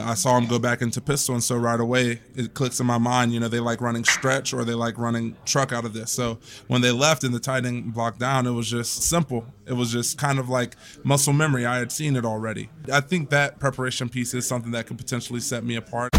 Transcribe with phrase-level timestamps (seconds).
[0.00, 2.98] I saw him go back into pistol, and so right away it clicks in my
[2.98, 3.32] mind.
[3.32, 6.12] You know, they like running stretch or they like running truck out of this.
[6.12, 6.38] So
[6.68, 9.44] when they left and the tight end blocked down, it was just simple.
[9.66, 11.66] It was just kind of like muscle memory.
[11.66, 12.70] I had seen it already.
[12.92, 16.12] I think that preparation piece is something that could potentially set me apart.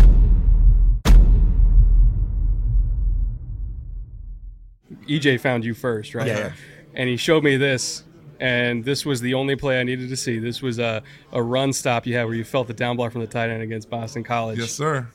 [5.08, 6.28] EJ found you first, right?
[6.28, 6.52] Yeah.
[6.96, 8.04] And he showed me this,
[8.40, 10.40] and this was the only play I needed to see.
[10.40, 13.22] This was a, a run stop you had where you felt the down block from
[13.22, 14.60] the tight end against Boston College.
[14.60, 15.08] Yes, sir.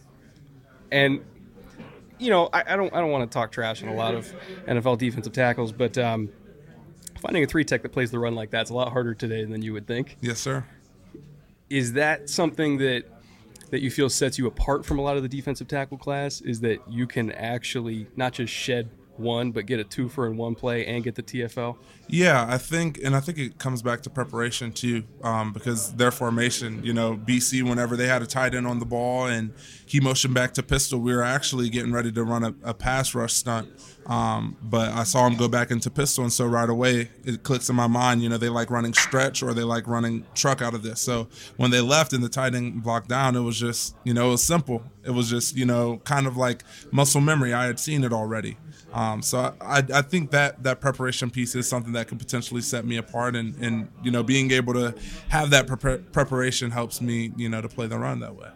[0.92, 1.24] And
[2.18, 4.32] you know, I, I don't I don't want to talk trash on a lot of
[4.66, 6.28] NFL defensive tackles, but um,
[7.20, 9.62] finding a three tech that plays the run like that's a lot harder today than
[9.62, 10.16] you would think.
[10.20, 10.64] Yes, sir.
[11.70, 13.04] Is that something that
[13.70, 16.40] that you feel sets you apart from a lot of the defensive tackle class?
[16.42, 20.36] Is that you can actually not just shed one, but get a two for in
[20.36, 21.76] one play and get the TFL?
[22.08, 26.10] Yeah, I think, and I think it comes back to preparation too, um, because their
[26.10, 29.52] formation, you know, BC, whenever they had a tight end on the ball and
[29.86, 33.14] he motioned back to pistol, we were actually getting ready to run a, a pass
[33.14, 33.68] rush stunt.
[34.06, 37.70] Um, but I saw him go back into pistol, and so right away it clicks
[37.70, 38.22] in my mind.
[38.22, 41.00] You know, they like running stretch or they like running truck out of this.
[41.00, 44.28] So when they left and the tight end blocked down, it was just, you know,
[44.28, 44.82] it was simple.
[45.04, 47.54] It was just, you know, kind of like muscle memory.
[47.54, 48.58] I had seen it already.
[48.94, 52.86] Um, so I, I think that that preparation piece is something that could potentially set
[52.86, 54.94] me apart, and, and you know being able to
[55.28, 58.50] have that pre- preparation helps me you know to play the run that way.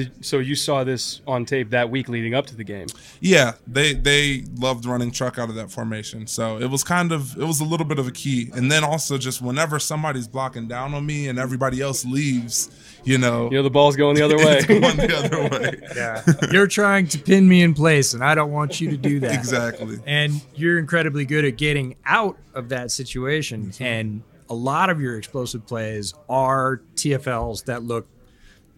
[0.00, 0.10] So.
[0.10, 2.86] Did, so you saw this on tape that week leading up to the game.
[3.20, 7.36] Yeah, they they loved running truck out of that formation, so it was kind of
[7.36, 8.50] it was a little bit of a key.
[8.54, 12.70] And then also just whenever somebody's blocking down on me and everybody else leaves,
[13.04, 14.62] you know, you know the ball's going the other way.
[14.66, 15.80] going the other way.
[15.94, 16.22] Yeah,
[16.52, 19.34] you're trying to pin me in place, and I don't want you to do that.
[19.34, 19.98] exactly.
[20.06, 23.72] And you're incredibly good at getting out of that situation.
[23.80, 28.06] And a lot of your explosive plays are TFLs that look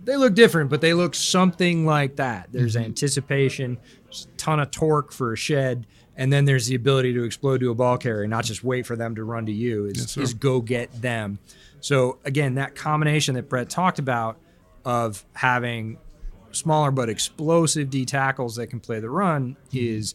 [0.04, 2.48] they look different, but they look something like that.
[2.50, 2.86] There's mm-hmm.
[2.86, 5.86] anticipation, there's a ton of torque for a shed,
[6.16, 8.96] and then there's the ability to explode to a ball carrier, not just wait for
[8.96, 9.86] them to run to you.
[9.86, 11.38] Is, Yes, is go get them.
[11.80, 14.38] So again, that combination that Brett talked about
[14.84, 15.98] of having
[16.50, 19.78] smaller but explosive D tackles that can play the run mm-hmm.
[19.78, 20.14] is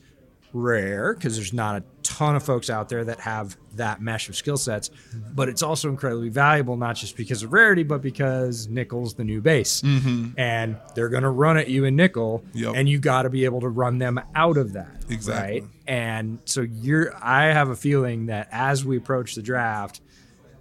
[0.54, 1.84] rare because there's not a
[2.18, 4.90] ton of folks out there that have that mesh of skill sets.
[5.36, 9.40] But it's also incredibly valuable, not just because of rarity, but because nickel's the new
[9.40, 9.82] base.
[9.82, 10.32] Mm-hmm.
[10.40, 12.74] And they're going to run at you in nickel, Yep.
[12.76, 15.04] and you got to be able to run them out of that.
[15.10, 15.62] Exactly.
[15.62, 15.70] Right?
[15.86, 20.02] And so you're, I have a feeling that as we approach the draft,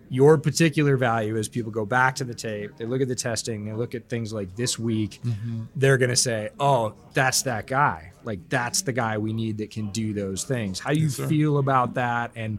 [0.09, 3.65] your particular value as people go back to the tape, they look at the testing,
[3.65, 5.65] they look at things like this week, mm-hmm.
[5.75, 8.12] they're going to say, oh, that's that guy.
[8.25, 10.78] Like, that's the guy we need that can do those things.
[10.78, 12.31] How do you feel about that?
[12.37, 12.59] And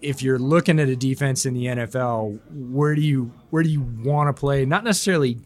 [0.00, 3.80] if you're looking at a defense in the NFL, where do you where do you
[3.80, 4.64] want to play?
[4.64, 5.38] Not necessarily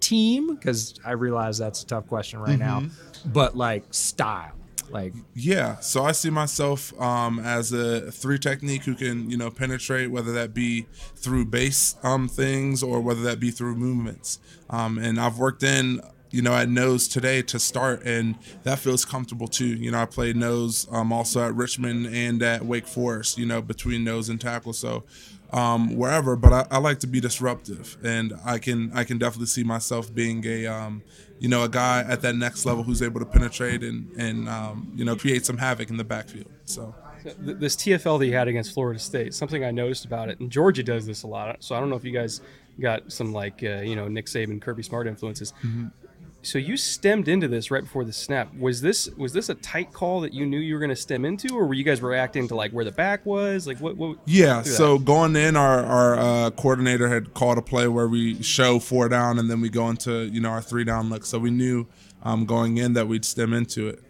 [0.00, 3.30] team, because I realize that's a tough question right now, mm-hmm.
[3.32, 4.52] but like style.
[4.90, 9.50] Like Yeah, so I see myself um, as a three technique who can, you know,
[9.50, 10.86] penetrate, whether that be
[11.16, 14.38] through base um, things or whether that be through movements.
[14.68, 16.00] Um, and I've worked in,
[16.30, 19.66] you know, at nose today to start, and that feels comfortable too.
[19.66, 23.60] You know, I played nose um, also at Richmond and at Wake Forest, you know,
[23.60, 24.72] between nose and tackle.
[24.72, 25.04] So
[25.52, 29.46] um, wherever, but I, I like to be disruptive, and I can I can definitely
[29.46, 31.02] see myself being a um,
[31.38, 34.92] you know a guy at that next level who's able to penetrate and and um,
[34.94, 36.50] you know create some havoc in the backfield.
[36.64, 40.40] So Th- This TFL that you had against Florida State, something I noticed about it,
[40.40, 41.62] and Georgia does this a lot.
[41.62, 42.40] So I don't know if you guys
[42.80, 45.52] got some like uh, you know Nick Saban, Kirby Smart influences.
[46.42, 48.54] So you stemmed into this right before the snap.
[48.56, 51.24] Was this was this a tight call that you knew you were going to stem
[51.24, 53.66] into, or were you guys reacting to like where the back was?
[53.66, 53.96] Like what?
[53.96, 58.42] what yeah, so going in, our our uh, coordinator had called a play where we
[58.42, 61.26] show four down and then we go into you know our three down look.
[61.26, 61.86] So we knew
[62.22, 64.02] um, going in that we'd stem into it,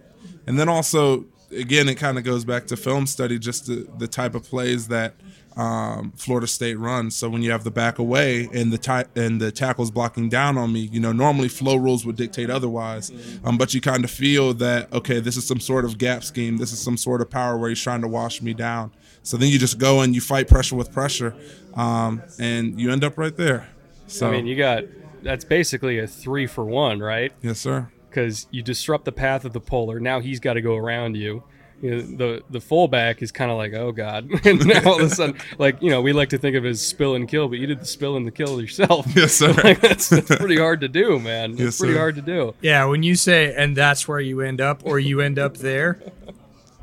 [0.46, 4.06] and then also again it kind of goes back to film study, just the, the
[4.06, 5.14] type of plays that
[5.60, 7.14] um, Florida State runs.
[7.14, 10.56] So when you have the back away and the ti- and the tackles blocking down
[10.56, 13.12] on me, you know, normally flow rules would dictate otherwise.
[13.44, 16.56] Um, but you kind of feel that okay, this is some sort of gap scheme.
[16.56, 18.90] This is some sort of power where he's trying to wash me down.
[19.22, 21.34] So then you just go and you fight pressure with pressure,
[21.74, 23.68] um, and you end up right there.
[24.06, 24.84] So I mean, you got
[25.22, 27.32] that's basically a three for one, right?
[27.42, 27.90] yes, sir.
[28.08, 30.00] Because you disrupt the path of the puller.
[30.00, 31.44] Now he's got to go around you.
[31.82, 35.10] You know, the the fullback is kind of like, oh god, and now all of
[35.10, 37.48] a sudden, like you know, we like to think of it as spill and kill,
[37.48, 39.06] but you did the spill and the kill yourself.
[39.16, 39.52] Yes, sir.
[39.64, 41.52] like, that's, that's pretty hard to do, man.
[41.52, 41.98] It's Yes, pretty sir.
[41.98, 42.54] hard to do.
[42.60, 46.02] Yeah, when you say, and that's where you end up, or you end up there,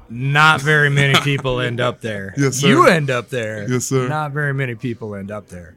[0.10, 2.34] not very many people end up there.
[2.38, 2.68] Yes, sir.
[2.68, 3.70] You end up there.
[3.70, 4.08] Yes, sir.
[4.08, 5.76] Not very many people end up there.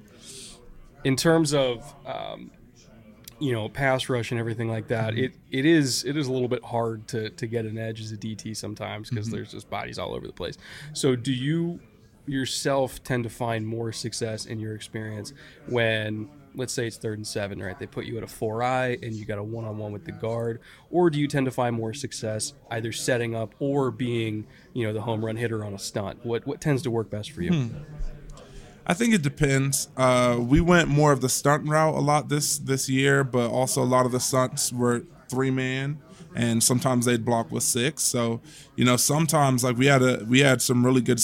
[1.05, 2.51] in terms of um,
[3.41, 5.25] you know pass rush and everything like that, Mm-hmm.
[5.25, 8.13] it, it is it is a little bit hard to to get an edge as
[8.13, 9.37] a DT sometimes because Mm-hmm.
[9.37, 10.57] there's just bodies all over the place.
[10.93, 11.81] So do you
[12.27, 15.33] yourself tend to find more success in your experience
[15.67, 17.79] when let's say it's third and seven, right?
[17.79, 20.05] They put you at a four eye and you got a one on one with
[20.05, 20.61] the guard,
[20.91, 24.93] or do you tend to find more success either setting up or being you know
[24.93, 26.25] the home run hitter on a stunt?
[26.25, 27.53] What what tends to work best for you?
[27.53, 27.77] Hmm.
[28.91, 29.89] I think it depends.
[29.97, 33.81] Uh, we went more of the stunt route a lot this this year, but also
[33.81, 36.01] a lot of the stunts were three man,
[36.35, 38.03] and sometimes they'd block with six.
[38.03, 38.41] So
[38.75, 41.21] you know, sometimes like we had a we had some really good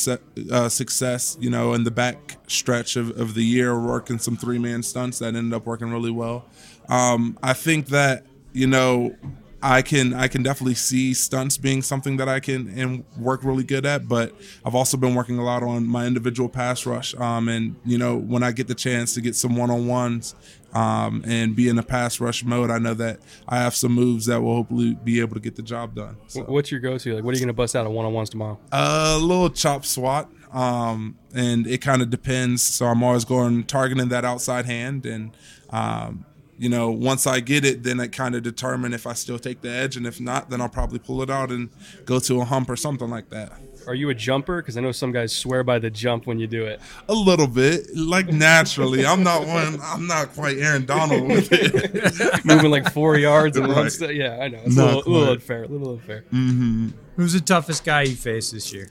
[0.48, 4.60] uh, success, you know, in the back stretch of, of the year working some three
[4.60, 6.44] man stunts that ended up working really well.
[6.88, 9.16] Um, I think that you know
[9.62, 13.64] I can I can definitely see stunts being something that I can and work really
[13.64, 17.14] good at, but I've also been working a lot on my individual pass rush.
[17.16, 20.34] Um, and you know when I get the chance to get some one on ones
[20.74, 24.26] um, and be in a pass rush mode, I know that I have some moves
[24.26, 26.16] that will hopefully be able to get the job done.
[26.26, 26.42] So.
[26.42, 27.14] What's your go to?
[27.14, 28.58] Like, what are you going to bust out on one on ones tomorrow?
[28.72, 32.62] A little chop swat, um, and it kind of depends.
[32.62, 35.34] So I'm always going targeting that outside hand, and
[35.70, 36.26] um,
[36.58, 39.60] you know, once I get it, then it kind of determine if I still take
[39.60, 41.68] the edge, and if not, then I'll probably pull it out and
[42.04, 43.52] go to a hump or something like that.
[43.86, 44.60] Are you a jumper?
[44.60, 46.80] Because I know some guys swear by the jump when you do it.
[47.08, 49.06] A little bit, like naturally.
[49.06, 49.78] I'm not one.
[49.80, 52.44] I'm not quite Aaron Donald with it.
[52.44, 53.92] Moving like four yards and one Right.
[53.92, 54.10] step.
[54.12, 54.58] Yeah, I know.
[54.64, 55.32] It's a Not little, a little quite.
[55.34, 55.62] unfair.
[55.62, 56.24] A little unfair.
[56.32, 56.88] Mm-hmm.
[57.14, 58.90] Who's the toughest guy you faced this year?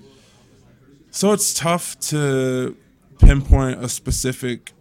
[1.11, 2.77] So it's tough to
[3.19, 4.71] pinpoint a specific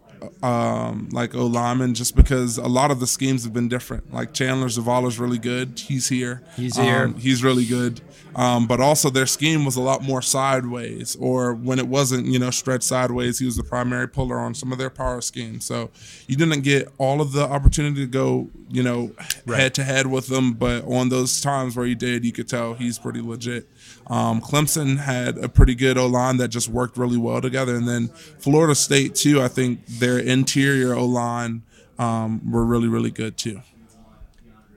[0.43, 4.13] um, like O lineman just because a lot of the schemes have been different.
[4.13, 5.79] Like Chandler Zavala's really good.
[5.79, 6.43] He's here.
[6.55, 7.05] He's here.
[7.05, 8.01] Um, he's really good.
[8.35, 12.37] Um, but also their scheme was a lot more sideways, or when it wasn't, you
[12.37, 15.63] know, stretched sideways, he was the primary puller on some of their power schemes.
[15.63, 15.89] So
[16.27, 19.13] you didn't get all of the opportunity to go, you know,
[19.47, 20.51] head to head with them.
[20.51, 23.69] But on those times where he did, you could tell he's pretty legit.
[24.07, 27.87] Um, Clemson had a pretty good O line that just worked really well together, and
[27.87, 28.09] then
[28.39, 29.41] Florida State too.
[29.41, 31.63] I think their interior O line
[31.97, 33.61] um, were really really good too.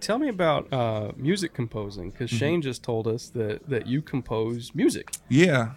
[0.01, 2.39] Tell me about uh, music composing, because Mm-hmm.
[2.39, 5.11] Shane just told us that that you compose music.
[5.29, 5.73] Yeah.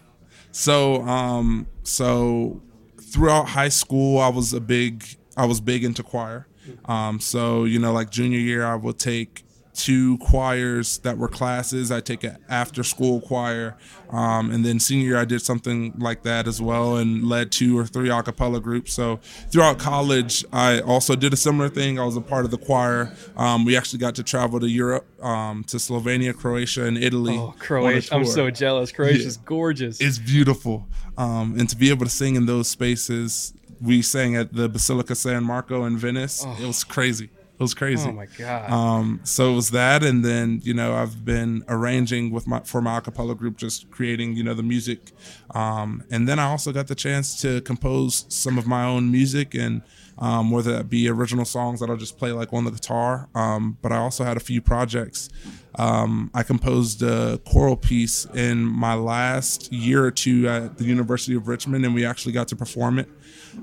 [0.51, 2.62] So um so
[3.01, 5.04] throughout high school I was a big
[5.36, 6.47] I was big into choir.
[6.86, 11.91] Um so you know like junior year I would take two choirs that were classes.
[11.91, 13.77] I take an after school choir.
[14.09, 17.77] Um, and then senior year I did something like that as well and led two
[17.77, 18.94] or three a cappella groups.
[18.94, 19.18] So
[19.50, 22.00] throughout college I also did a similar thing.
[22.00, 23.13] I was a part of the choir.
[23.37, 27.37] Um, we actually got to travel to Europe, um, to Slovenia, Croatia, and Italy.
[27.37, 28.16] Oh, Croatia!
[28.16, 28.92] I'm so jealous.
[28.92, 30.01] Croatia's gorgeous.
[30.01, 30.87] it's beautiful.
[31.18, 35.16] Um, and to be able to sing in those spaces, we sang at the Basilica
[35.16, 36.45] San Marco in Venice.
[36.59, 37.30] It was crazy.
[37.61, 38.09] It was crazy.
[38.09, 38.71] oh my god!
[38.71, 42.81] Um, so it was that, and then you know I've been arranging with my for
[42.81, 45.11] my acapella group, just creating you know the music,
[45.53, 49.53] um, and then I also got the chance to compose some of my own music,
[49.53, 49.83] and
[50.18, 53.77] um, whether that be original songs that I'll just play like on the guitar, um,
[53.81, 55.30] but I also had a few projects.
[55.75, 61.35] Um, I composed a choral piece in my last year or two at the University
[61.35, 63.07] of Richmond, and we actually got to perform it.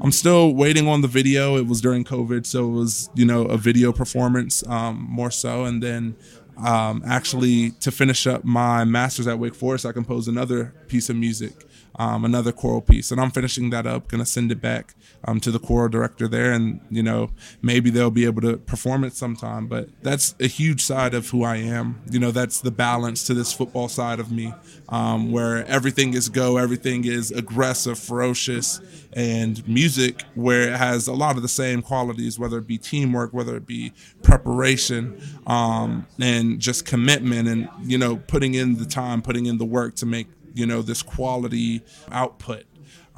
[0.01, 1.57] I'm still waiting on the video.
[1.57, 5.65] It was during COVID, so it was you know a video performance um, more so.
[5.65, 6.17] And then
[6.65, 11.17] um, actually to finish up my master's at Wake Forest, I composed another piece of
[11.17, 11.53] music,
[11.97, 14.09] um, another choral piece, and I'm finishing that up.
[14.09, 17.31] Gonna send it back um, to the choral director there, and you know
[17.63, 19.67] maybe they'll be able to perform it sometime.
[19.67, 22.01] But that's a huge side of who I am.
[22.11, 24.55] You know that's the balance to this football side of me,
[24.89, 28.81] um, where everything is go, everything is aggressive, ferocious,
[29.13, 33.33] and music where it has a lot of the same qualities, whether it be teamwork,
[33.33, 33.93] whether it be
[34.23, 39.65] preparation, um, and just commitment, and you know putting in the time, putting in the
[39.65, 42.65] work to make you know this quality output.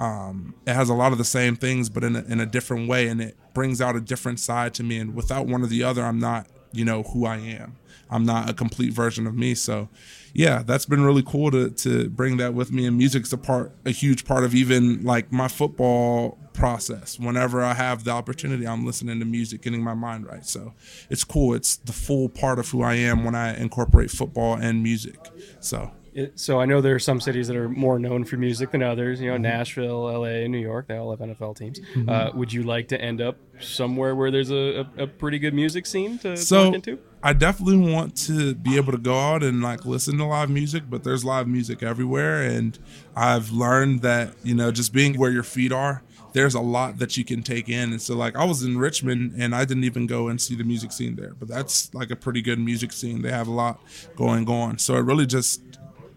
[0.01, 2.89] um, it has a lot of the same things, but in a, in a different
[2.89, 4.99] way, and it brings out a different side to me.
[4.99, 7.77] And without one or the other, I'm not, you know, who I am.
[8.13, 9.55] I'm not a complete version of me.
[9.55, 9.89] So,
[10.33, 12.87] yeah, that's been really cool to to bring that with me.
[12.87, 17.19] And music's a part, a huge part of even like my football process.
[17.21, 20.45] Whenever I have the opportunity, I'm listening to music, getting my mind right.
[20.45, 20.73] So
[21.09, 21.55] it's cool.
[21.55, 25.21] It's the full part of who I am when I incorporate football and music.
[25.61, 28.73] So It, so I know there are some cities that are more known for music
[28.73, 29.21] than others.
[29.21, 29.43] You know, Mm-hmm.
[29.43, 30.89] Nashville, L.A., New York.
[30.89, 31.81] They all have NFL teams.
[32.09, 35.55] Uh, would you like to end up somewhere where there's a, a, a pretty good
[35.55, 36.99] music scene to, so look into?
[37.23, 40.85] I definitely want to be able to go out and like listen to live music,
[40.89, 42.79] but there's live music everywhere, and
[43.15, 46.03] I've learned that you know just being where your feet are,
[46.33, 47.91] there's a lot that you can take in.
[47.91, 50.65] And so like I was in Richmond and I didn't even go and see the
[50.65, 53.21] music scene there, but that's like a pretty good music scene.
[53.23, 53.81] They have a lot
[54.17, 55.63] going on, so it really just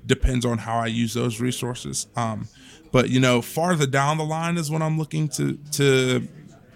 [0.06, 2.08] depends on how I use those resources.
[2.16, 2.48] Um,
[2.92, 6.28] but you know, farther down the line is when I'm looking to to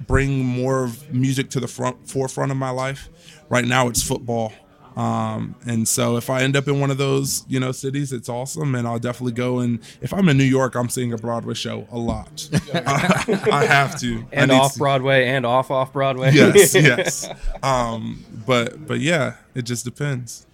[0.08, 3.10] bring more of music to the front forefront of my life.
[3.50, 4.54] Right now, it's football.
[4.96, 8.30] Um, and so if I end up in one of those, you know, cities, it's
[8.30, 9.60] awesome, and I'll definitely go.
[9.60, 12.50] And if I'm in New York, I'm seeing a Broadway show a lot.
[12.74, 14.26] I have to.
[14.32, 16.32] And off to- Broadway and off off Broadway.
[16.34, 17.30] Yes, yes.
[17.62, 20.48] Um, but but yeah, it just depends.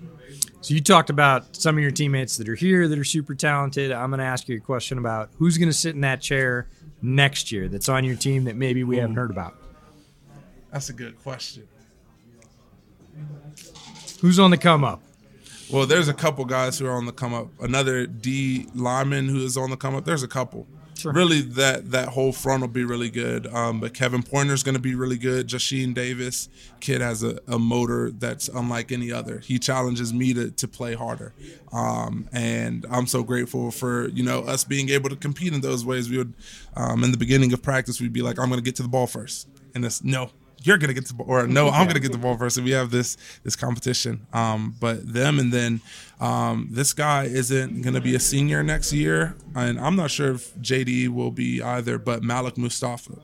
[0.64, 3.92] So you talked about some of your teammates that are here that are super talented.
[3.92, 6.70] I'm going to ask you a question about who's going to sit in that chair
[7.02, 9.56] next year that's on your team that maybe we haven't heard about.
[10.72, 11.68] That's a good question.
[14.22, 15.02] Who's on the come up?
[15.70, 17.48] Well, there's a couple guys who are on the come up.
[17.60, 20.06] Another D lineman who is on the come up.
[20.06, 20.66] There's a couple.
[21.12, 23.48] Really, that that whole front will be really good.
[23.48, 25.48] Um, but Kevin Pointer's going to be really good.
[25.48, 29.40] Jasheen Davis, kid has a, a motor that's unlike any other.
[29.40, 31.34] He challenges me to, to play harder,
[31.72, 35.86] um, and I'm so grateful for you know us being able to compete in those
[35.86, 36.10] ways.
[36.10, 36.34] We would,
[36.76, 38.90] um, in the beginning of practice, we'd be like, "I'm going to get to the
[38.90, 39.48] ball first.
[39.76, 40.30] and it's no,
[40.64, 42.58] you're gonna get the ball, or no, I'm gonna get the ball first.
[42.58, 44.26] And we have this this competition.
[44.34, 45.82] Um, but them, and then
[46.20, 50.56] um, this guy isn't gonna be a senior next year, and I'm not sure if
[50.56, 51.98] JD will be either.
[51.98, 53.20] But Malik Mustafa,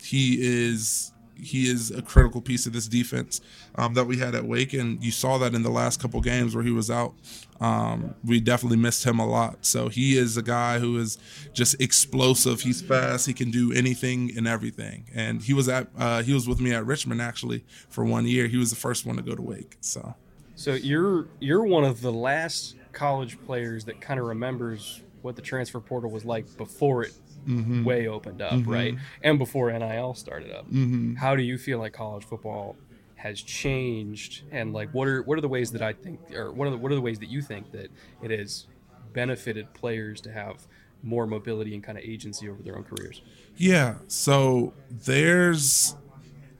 [0.00, 3.40] he is he is a critical piece of this defense
[3.74, 6.54] um, that we had at Wake, and you saw that in the last couple games
[6.54, 7.14] where he was out.
[7.60, 9.64] Um, we definitely missed him a lot.
[9.64, 11.16] So he is a guy who is
[11.52, 12.60] just explosive.
[12.60, 13.26] He's fast.
[13.26, 15.06] He can do anything and everything.
[15.14, 18.48] And he was at uh, he was with me at Richmond actually for one year.
[18.48, 19.76] He was the first one to go to Wake.
[19.80, 20.14] So
[20.56, 25.42] So you're you're one of the last college players that kind of remembers what the
[25.42, 27.12] transfer portal was like before it
[27.46, 27.84] Mm-hmm.
[27.84, 28.94] way opened up, right?
[29.22, 30.66] And before NIL started up.
[30.66, 31.14] Mm-hmm.
[31.14, 32.76] How do you feel like college football
[33.16, 34.42] has changed?
[34.52, 36.76] And like, what are what are the ways that I think, or what are the,
[36.76, 37.90] what are the ways that you think that
[38.22, 38.66] it has
[39.12, 40.66] benefited players to have
[41.02, 43.22] more mobility and kind of agency over their own careers?
[43.56, 43.96] Yeah.
[44.06, 45.96] So there's,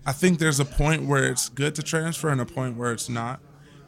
[0.04, 3.08] I think there's a point where it's good to transfer and a point where it's
[3.08, 3.40] not.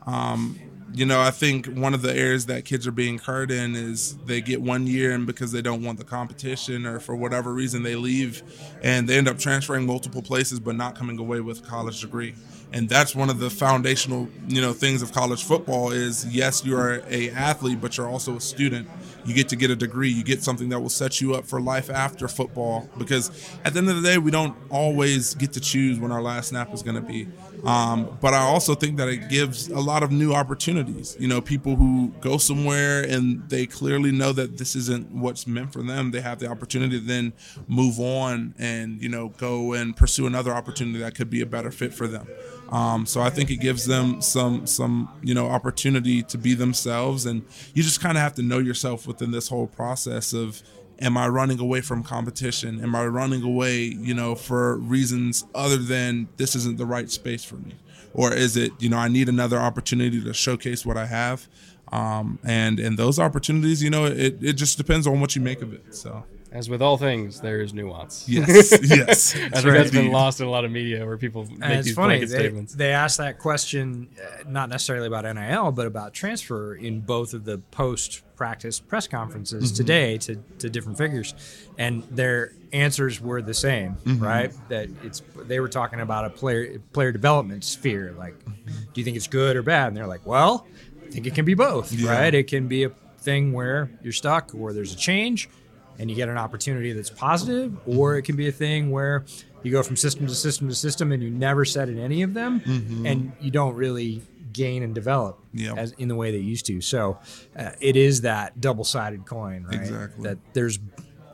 [0.06, 0.58] Um,
[0.94, 4.16] you know, I think one of the areas that kids are being hurt in is
[4.26, 7.82] they get one year and because they don't want the competition or for whatever reason
[7.82, 8.44] they leave
[8.80, 12.34] and they end up transferring multiple places but not coming away with a college degree.
[12.74, 16.76] And that's one of the foundational, you know, things of college football is yes, you
[16.76, 18.88] are a athlete, but you're also a student.
[19.24, 20.10] You get to get a degree.
[20.10, 22.90] You get something that will set you up for life after football.
[22.98, 23.30] Because
[23.64, 26.48] at the end of the day, we don't always get to choose when our last
[26.48, 27.28] snap is going to be.
[27.64, 31.16] Um, but I also think that it gives a lot of new opportunities.
[31.18, 35.72] You know, people who go somewhere and they clearly know that this isn't what's meant
[35.72, 36.10] for them.
[36.10, 37.32] They have the opportunity to then
[37.68, 41.70] move on and you know go and pursue another opportunity that could be a better
[41.70, 42.26] fit for them.
[42.74, 47.24] Um, so I think it gives them some some you know opportunity to be themselves,
[47.24, 50.60] and you just kind of have to know yourself within this whole process of
[50.98, 52.82] am I running away from competition?
[52.82, 57.44] Am I running away you know for reasons other than this isn't the right space
[57.44, 57.76] for me,
[58.12, 61.46] or is it you know I need another opportunity to showcase what I have?
[61.92, 65.62] Um, and and those opportunities, you know, it, it just depends on what you make
[65.62, 65.94] of it.
[65.94, 66.24] So
[66.54, 68.28] As with all things, there is nuance.
[68.28, 71.58] yes, yes, I think that's been lost in a lot of media where people make
[71.60, 72.18] And it's these funny.
[72.18, 72.74] blanket They, statements.
[72.76, 77.44] they asked that question, uh, not necessarily about NIL, but about transfer in both of
[77.44, 79.76] the post practice press conferences Mm-hmm.
[79.76, 81.34] today to, to different figures.
[81.76, 84.22] And their answers were the same, Mm-hmm.
[84.22, 84.52] right?
[84.68, 88.14] That it's they were talking about a player player development sphere.
[88.16, 89.88] Like, do you think it's good or bad?
[89.88, 90.68] And they're like, well,
[91.04, 92.12] I think it can be both, Yeah.
[92.12, 92.32] right?
[92.32, 95.48] It can be a thing where you're stuck or there's a change
[95.98, 99.24] and you get an opportunity that's positive, or it can be a thing where
[99.62, 102.34] you go from system to system to system and you never set in any of
[102.34, 102.60] them
[103.06, 104.22] and you don't really
[104.52, 105.74] gain and develop Yeah.
[105.74, 106.80] as in the way they used to.
[106.80, 107.18] So
[107.56, 109.74] uh, it is that double-sided coin, right?
[109.74, 110.22] Exactly.
[110.24, 110.78] That there's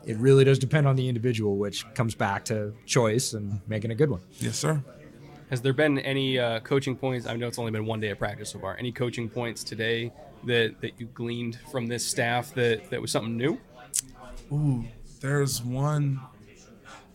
[0.05, 3.95] it really does depend on the individual, which comes back to choice and making a
[3.95, 4.21] good one.
[4.39, 4.81] Yes, sir.
[5.51, 7.27] Has there been any uh, coaching points?
[7.27, 8.75] I know it's only been one day of practice so far.
[8.79, 10.11] Any coaching points today
[10.45, 13.59] that, that you gleaned from this staff that, that was something new?
[14.51, 14.85] Ooh,
[15.21, 16.19] there's one.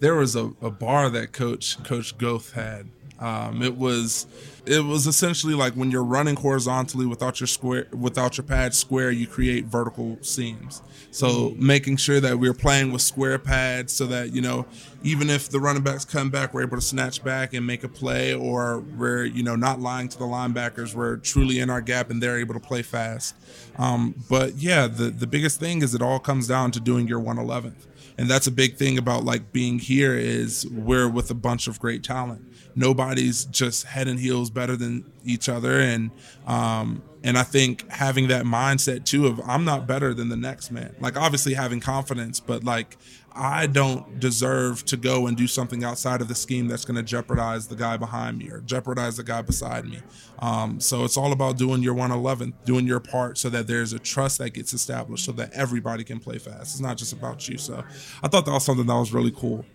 [0.01, 2.91] There was a, a bar that Coach Coach Goth had.
[3.19, 4.27] Um, it was
[4.67, 9.11] it was essentially like when you're running horizontally without your square without your pad square,
[9.11, 10.83] you create vertical seams.
[11.11, 14.67] So making sure that we're playing with square pads so that you know
[15.03, 17.89] even if the running backs come back, we're able to snatch back and make a
[17.89, 20.95] play, or we're you know not lying to the linebackers.
[20.95, 23.35] We're truly in our gap and they're able to play fast.
[23.79, 27.21] Um, but yeah, the the biggest thing is it all comes down to doing your
[27.21, 27.87] 111th
[28.19, 31.79] and that's a big thing about like being here is we're with a bunch of
[31.79, 32.43] great talent
[32.77, 36.11] nobody's just head and heels better than each other and
[36.47, 40.71] um and i think having that mindset too of i'm not better than the next
[40.71, 42.97] man like obviously having confidence but like
[43.39, 47.03] I don't deserve to go and do something outside of the scheme that's going to
[47.03, 49.99] jeopardize the guy behind me or jeopardize the guy beside me.
[50.39, 53.99] Um, so it's all about doing your 111, doing your part so that there's a
[53.99, 56.63] trust that gets established so that everybody can play fast.
[56.63, 57.59] It's not just about you.
[57.59, 57.85] So
[58.23, 59.67] I thought that was something that was really cool.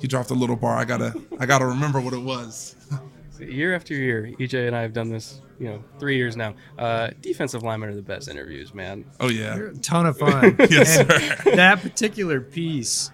[0.00, 0.76] He dropped a little bar.
[0.76, 2.74] I gotta, I gotta remember what it was.
[3.38, 6.54] year after year, EJ and I have done this, you know, three years now.
[6.78, 9.04] Uh, defensive linemen are the best interviews, man.
[9.20, 10.56] Oh yeah, They're a ton of fun.
[10.70, 11.56] yes, And sir.
[11.56, 13.10] that particular piece,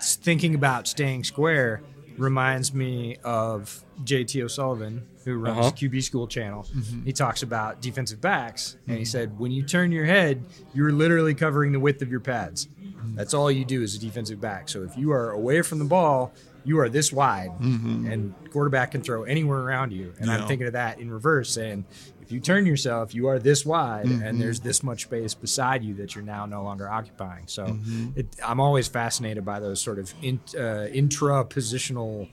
[0.00, 1.82] thinking about staying square,
[2.16, 5.70] reminds me of JT O'Sullivan, who runs Uh-huh.
[5.70, 6.66] QB School Channel.
[6.74, 7.04] Mm-hmm.
[7.04, 9.10] He talks about defensive backs, and he mm-hmm.
[9.10, 10.44] said, when you turn your head,
[10.74, 12.68] you're literally covering the width of your pads.
[12.82, 13.16] Mm-hmm.
[13.16, 14.68] That's all you do as a defensive back.
[14.68, 16.32] So if you are away from the ball,
[16.66, 20.14] you are this wide, and quarterback can throw anywhere around you.
[20.18, 20.38] And Yeah.
[20.38, 21.84] I'm thinking of that in reverse, saying,
[22.24, 24.38] if you turn yourself, you are this wide, and mm-hmm.
[24.38, 27.46] there's this much space beside you that you're now no longer occupying.
[27.46, 28.18] So mm-hmm.
[28.18, 32.28] it, I'm always fascinated by those sort of in, uh, intra positional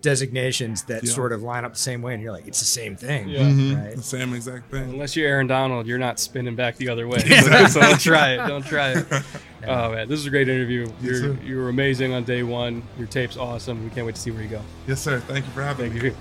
[0.00, 1.12] designations that Yeah.
[1.12, 3.40] sort of line up the same way, and you're like, it's the same thing, Yeah.
[3.40, 3.82] Mm-hmm.
[3.82, 3.96] right?
[3.96, 4.90] the same exact thing.
[4.90, 7.18] Unless you're Aaron Donald, you're not spinning back the other way.
[7.18, 8.46] So, so don't try it.
[8.46, 9.06] Don't try it.
[9.64, 10.90] Oh man, this is a great interview.
[11.00, 11.38] You're sir.
[11.40, 12.82] you were amazing on day one.
[12.98, 13.84] Your tape's awesome.
[13.84, 14.60] We can't wait to see where you go.
[14.88, 15.20] Yes, sir.
[15.20, 16.08] Thank you for having Thank me.
[16.08, 16.16] you.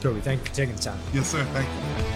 [0.00, 0.98] Kobie, thank you for taking the time.
[1.12, 1.44] Yes, sir.
[1.52, 2.15] Thank you.